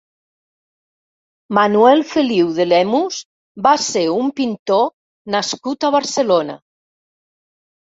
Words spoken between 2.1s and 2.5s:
Feliu